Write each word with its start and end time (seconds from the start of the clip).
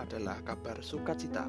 adalah 0.00 0.40
kabar 0.40 0.80
sukacita. 0.80 1.44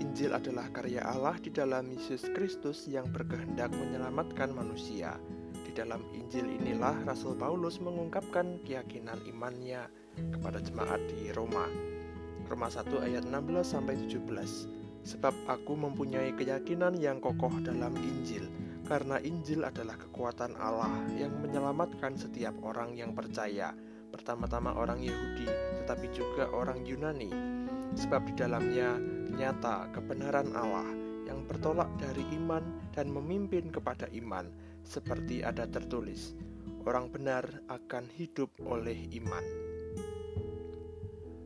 Injil 0.00 0.32
adalah 0.32 0.72
karya 0.72 1.04
Allah 1.04 1.36
di 1.36 1.52
dalam 1.52 1.92
Yesus 1.92 2.24
Kristus 2.32 2.88
yang 2.88 3.12
berkehendak 3.12 3.76
menyelamatkan 3.76 4.56
manusia. 4.56 5.20
Di 5.60 5.68
dalam 5.76 6.00
Injil 6.16 6.48
inilah 6.48 7.04
Rasul 7.04 7.36
Paulus 7.36 7.76
mengungkapkan 7.76 8.56
keyakinan 8.64 9.20
imannya 9.28 9.84
kepada 10.32 10.64
jemaat 10.64 11.04
di 11.12 11.28
Roma. 11.36 11.68
Roma 12.48 12.72
1 12.72 12.88
ayat 13.04 13.28
16 13.28 13.68
sampai 13.68 14.00
17. 14.00 15.12
Sebab 15.12 15.34
aku 15.44 15.76
mempunyai 15.76 16.32
keyakinan 16.32 16.96
yang 16.96 17.20
kokoh 17.20 17.52
dalam 17.60 17.92
Injil, 18.00 18.48
karena 18.88 19.20
Injil 19.20 19.60
adalah 19.68 20.00
kekuatan 20.00 20.56
Allah 20.56 21.04
yang 21.20 21.36
menyelamatkan 21.44 22.16
setiap 22.16 22.56
orang 22.64 22.96
yang 22.96 23.12
percaya, 23.12 23.76
pertama-tama 24.12 24.76
orang 24.76 25.00
Yahudi, 25.00 25.48
tetapi 25.82 26.12
juga 26.12 26.52
orang 26.52 26.84
Yunani. 26.84 27.32
Sebab 27.96 28.28
di 28.28 28.34
dalamnya 28.36 29.00
nyata 29.32 29.88
kebenaran 29.96 30.52
Allah 30.52 30.86
yang 31.24 31.48
bertolak 31.48 31.88
dari 31.96 32.22
iman 32.36 32.92
dan 32.92 33.08
memimpin 33.08 33.72
kepada 33.72 34.06
iman, 34.12 34.52
seperti 34.84 35.40
ada 35.40 35.64
tertulis, 35.64 36.36
orang 36.84 37.08
benar 37.08 37.48
akan 37.72 38.04
hidup 38.12 38.52
oleh 38.68 39.08
iman. 39.16 39.44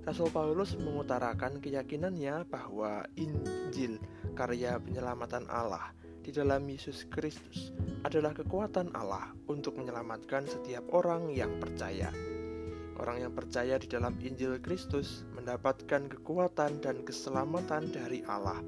Rasul 0.06 0.30
Paulus 0.30 0.78
mengutarakan 0.78 1.58
keyakinannya 1.58 2.46
bahwa 2.46 3.02
Injil, 3.18 3.98
karya 4.38 4.78
penyelamatan 4.78 5.50
Allah 5.50 5.90
di 6.22 6.30
dalam 6.30 6.62
Yesus 6.62 7.10
Kristus, 7.10 7.74
adalah 8.06 8.30
kekuatan 8.30 8.94
Allah 8.94 9.34
untuk 9.50 9.74
menyelamatkan 9.74 10.46
setiap 10.46 10.86
orang 10.94 11.34
yang 11.34 11.58
percaya. 11.58 12.14
Orang 12.96 13.20
yang 13.20 13.32
percaya 13.36 13.76
di 13.76 13.88
dalam 13.88 14.16
Injil 14.20 14.56
Kristus 14.60 15.28
mendapatkan 15.36 16.08
kekuatan 16.08 16.80
dan 16.80 17.04
keselamatan 17.04 17.92
dari 17.92 18.24
Allah. 18.24 18.60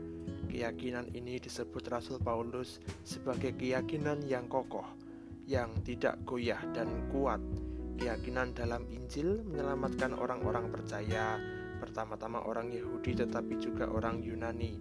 Keyakinan 0.48 1.12
ini 1.12 1.40
disebut 1.40 1.84
Rasul 1.88 2.20
Paulus 2.20 2.80
sebagai 3.04 3.56
keyakinan 3.56 4.24
yang 4.24 4.48
kokoh, 4.48 4.86
yang 5.44 5.72
tidak 5.84 6.20
goyah 6.24 6.60
dan 6.72 6.88
kuat, 7.12 7.40
Keyakinan 7.98 8.54
dalam 8.54 8.86
Injil 8.94 9.42
menyelamatkan 9.42 10.14
orang-orang 10.14 10.70
percaya, 10.70 11.34
pertama-tama 11.82 12.46
orang 12.46 12.70
Yahudi 12.70 13.18
tetapi 13.18 13.58
juga 13.58 13.90
orang 13.90 14.22
Yunani. 14.22 14.78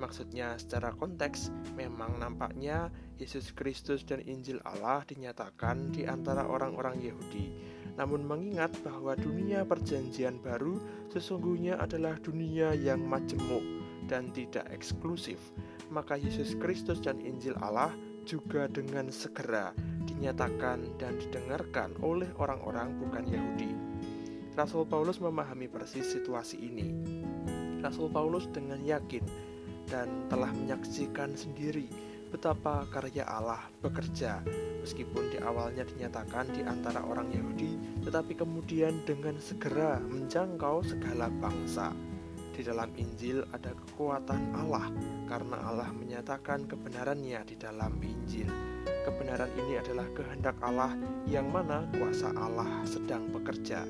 Maksudnya 0.00 0.56
secara 0.56 0.96
konteks 0.96 1.52
memang 1.76 2.16
nampaknya 2.16 2.88
Yesus 3.20 3.52
Kristus 3.52 4.08
dan 4.08 4.24
Injil 4.24 4.64
Allah 4.64 5.04
dinyatakan 5.04 5.92
di 5.92 6.08
antara 6.08 6.48
orang-orang 6.48 6.96
Yahudi. 7.04 7.75
Namun 7.96 8.28
mengingat 8.28 8.76
bahwa 8.84 9.16
dunia 9.16 9.64
perjanjian 9.64 10.36
baru 10.44 10.80
sesungguhnya 11.08 11.80
adalah 11.80 12.20
dunia 12.20 12.76
yang 12.76 13.00
majemuk 13.00 13.64
dan 14.06 14.30
tidak 14.36 14.68
eksklusif, 14.70 15.40
maka 15.88 16.14
Yesus 16.14 16.54
Kristus 16.60 17.00
dan 17.00 17.18
Injil 17.24 17.56
Allah 17.58 17.90
juga 18.28 18.68
dengan 18.68 19.08
segera 19.08 19.72
dinyatakan 20.06 20.98
dan 21.00 21.18
didengarkan 21.18 21.96
oleh 22.04 22.28
orang-orang 22.38 22.94
bukan 23.00 23.24
Yahudi. 23.26 23.70
Rasul 24.56 24.88
Paulus 24.88 25.20
memahami 25.20 25.68
persis 25.68 26.08
situasi 26.16 26.56
ini. 26.56 26.88
Rasul 27.84 28.08
Paulus 28.08 28.48
dengan 28.48 28.80
yakin 28.80 29.22
dan 29.86 30.26
telah 30.32 30.50
menyaksikan 30.50 31.36
sendiri 31.36 31.86
betapa 32.28 32.84
karya 32.90 33.24
Allah 33.26 33.62
bekerja 33.80 34.42
meskipun 34.82 35.34
di 35.34 35.38
awalnya 35.42 35.82
dinyatakan 35.82 36.50
di 36.54 36.62
antara 36.62 37.02
orang 37.02 37.30
Yahudi 37.34 38.02
tetapi 38.06 38.38
kemudian 38.38 39.02
dengan 39.02 39.34
segera 39.42 39.98
menjangkau 39.98 40.86
segala 40.86 41.26
bangsa. 41.42 41.90
Di 42.56 42.64
dalam 42.64 42.88
Injil 42.96 43.44
ada 43.52 43.74
kekuatan 43.76 44.56
Allah 44.56 44.88
karena 45.28 45.60
Allah 45.60 45.92
menyatakan 45.92 46.64
kebenarannya 46.64 47.44
di 47.44 47.58
dalam 47.60 48.00
Injil. 48.00 48.48
Kebenaran 49.04 49.52
ini 49.60 49.76
adalah 49.76 50.08
kehendak 50.16 50.56
Allah 50.64 50.96
yang 51.28 51.52
mana 51.52 51.84
kuasa 51.92 52.32
Allah 52.32 52.80
sedang 52.88 53.28
bekerja. 53.28 53.84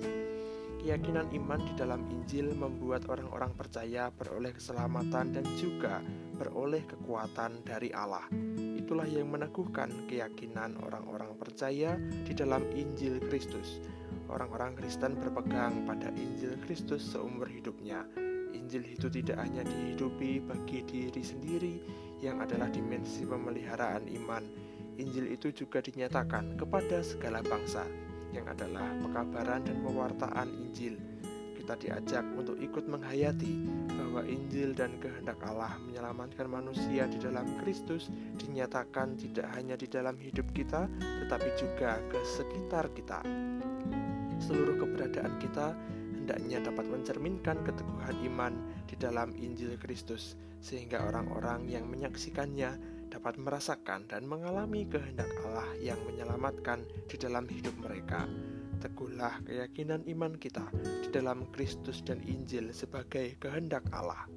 Keyakinan 0.82 1.30
iman 1.30 1.60
di 1.62 1.72
dalam 1.78 2.02
Injil 2.10 2.58
membuat 2.58 3.06
orang-orang 3.06 3.54
percaya 3.54 4.10
beroleh 4.10 4.50
keselamatan 4.56 5.30
dan 5.30 5.46
juga 5.54 6.02
beroleh 6.36 6.84
kekuatan 6.84 7.64
dari 7.64 7.90
Allah. 7.90 8.28
Itulah 8.76 9.08
yang 9.08 9.32
meneguhkan 9.32 10.06
keyakinan 10.06 10.78
orang-orang 10.78 11.34
percaya 11.34 11.98
di 11.98 12.32
dalam 12.36 12.62
Injil 12.76 13.18
Kristus. 13.26 13.82
Orang-orang 14.30 14.78
Kristen 14.78 15.18
berpegang 15.18 15.88
pada 15.88 16.12
Injil 16.14 16.54
Kristus 16.62 17.02
seumur 17.02 17.50
hidupnya 17.50 18.06
Injil 18.66 18.98
itu 18.98 19.06
tidak 19.06 19.38
hanya 19.46 19.62
dihidupi 19.62 20.42
bagi 20.42 20.82
diri 20.82 21.22
sendiri 21.22 21.74
yang 22.18 22.42
adalah 22.42 22.66
dimensi 22.66 23.22
pemeliharaan 23.22 24.10
iman. 24.10 24.42
Injil 24.98 25.30
itu 25.30 25.54
juga 25.54 25.78
dinyatakan 25.78 26.58
kepada 26.58 26.98
segala 26.98 27.46
bangsa 27.46 27.86
yang 28.34 28.42
adalah 28.50 28.90
pekabaran 29.06 29.62
dan 29.62 29.78
pewartaan 29.86 30.50
Injil. 30.66 30.98
Kita 31.66 31.82
diajak 31.82 32.22
untuk 32.38 32.62
ikut 32.62 32.86
menghayati 32.86 33.66
bahwa 33.90 34.22
Injil 34.22 34.70
dan 34.70 35.02
kehendak 35.02 35.42
Allah 35.50 35.74
menyelamatkan 35.82 36.46
manusia 36.46 37.10
di 37.10 37.18
dalam 37.18 37.42
Kristus 37.58 38.06
dinyatakan 38.38 39.18
tidak 39.18 39.50
hanya 39.50 39.74
di 39.74 39.90
dalam 39.90 40.14
hidup 40.14 40.46
kita, 40.54 40.86
tetapi 41.02 41.48
juga 41.58 41.98
ke 42.06 42.22
sekitar 42.22 42.86
kita. 42.94 43.18
Seluruh 44.38 44.78
keberadaan 44.78 45.42
kita 45.42 45.74
hendaknya 46.14 46.62
dapat 46.62 46.86
mencerminkan 46.86 47.58
keteguhan 47.66 48.14
iman 48.30 48.54
di 48.86 48.94
dalam 48.94 49.34
Injil 49.34 49.74
Kristus, 49.82 50.38
sehingga 50.62 51.02
orang-orang 51.02 51.66
yang 51.66 51.90
menyaksikannya 51.90 52.78
dapat 53.10 53.42
merasakan 53.42 54.06
dan 54.06 54.22
mengalami 54.22 54.86
kehendak 54.86 55.34
Allah 55.42 55.66
yang 55.82 55.98
menyelamatkan 56.06 56.86
di 57.10 57.18
dalam 57.18 57.42
hidup 57.50 57.74
mereka. 57.82 58.22
Teguhlah 58.76 59.40
keyakinan 59.44 60.04
iman 60.06 60.36
kita 60.36 60.68
di 61.02 61.08
dalam 61.08 61.48
Kristus 61.50 62.04
dan 62.04 62.20
Injil 62.24 62.70
sebagai 62.76 63.40
kehendak 63.40 63.88
Allah. 63.90 64.28